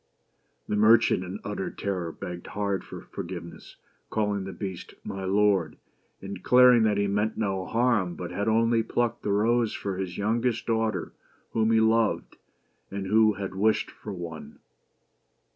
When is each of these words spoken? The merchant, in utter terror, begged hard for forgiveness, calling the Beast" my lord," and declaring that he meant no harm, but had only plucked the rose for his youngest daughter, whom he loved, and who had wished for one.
The 0.67 0.75
merchant, 0.75 1.23
in 1.23 1.39
utter 1.43 1.69
terror, 1.69 2.11
begged 2.11 2.47
hard 2.47 2.83
for 2.83 3.01
forgiveness, 3.01 3.75
calling 4.09 4.45
the 4.45 4.51
Beast" 4.51 4.95
my 5.03 5.25
lord," 5.25 5.77
and 6.23 6.33
declaring 6.33 6.81
that 6.85 6.97
he 6.97 7.05
meant 7.05 7.37
no 7.37 7.67
harm, 7.67 8.15
but 8.15 8.31
had 8.31 8.47
only 8.47 8.81
plucked 8.81 9.21
the 9.21 9.31
rose 9.31 9.75
for 9.75 9.97
his 9.97 10.17
youngest 10.17 10.65
daughter, 10.65 11.13
whom 11.51 11.69
he 11.71 11.79
loved, 11.79 12.37
and 12.89 13.05
who 13.05 13.33
had 13.33 13.53
wished 13.53 13.91
for 13.91 14.11
one. 14.11 14.57